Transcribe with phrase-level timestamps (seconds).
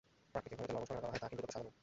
[0.31, 1.77] প্রাকৃতিকভাবে যে লবণ সংগ্রহ করা হয়, তা কিন্তু তত সাদা নয়।